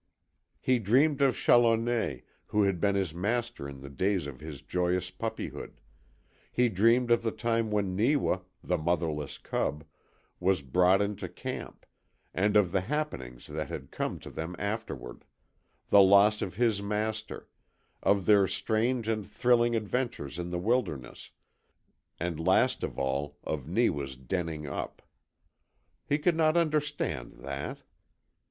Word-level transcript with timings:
He 0.59 0.79
dreamed 0.79 1.21
of 1.21 1.37
Challoner, 1.37 2.21
who 2.47 2.63
had 2.63 2.81
been 2.81 2.95
his 2.95 3.13
master 3.13 3.69
in 3.69 3.81
the 3.81 3.89
days 3.91 4.25
of 4.25 4.39
his 4.39 4.63
joyous 4.63 5.11
puppyhood; 5.11 5.79
he 6.51 6.69
dreamed 6.69 7.11
of 7.11 7.21
the 7.21 7.29
time 7.29 7.69
when 7.69 7.95
Neewa, 7.95 8.39
the 8.63 8.79
motherless 8.79 9.37
cub, 9.37 9.83
was 10.39 10.63
brought 10.63 11.03
into 11.03 11.29
camp, 11.29 11.85
and 12.33 12.57
of 12.57 12.71
the 12.71 12.81
happenings 12.81 13.45
that 13.45 13.69
had 13.69 13.91
come 13.91 14.17
to 14.21 14.31
them 14.31 14.55
afterward; 14.57 15.23
the 15.89 16.01
loss 16.01 16.41
of 16.41 16.55
his 16.55 16.81
master, 16.81 17.47
of 18.01 18.25
their 18.25 18.47
strange 18.47 19.07
and 19.07 19.27
thrilling 19.27 19.75
adventures 19.75 20.39
in 20.39 20.49
the 20.49 20.57
wilderness, 20.57 21.29
and 22.19 22.39
last 22.43 22.81
of 22.81 22.97
all 22.97 23.37
of 23.43 23.67
Neewa's 23.67 24.17
denning 24.17 24.65
up. 24.65 25.03
He 26.09 26.17
could 26.17 26.35
not 26.35 26.57
understand 26.57 27.33
that. 27.33 27.83